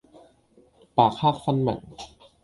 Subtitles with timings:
[0.95, 1.79] 白黑分明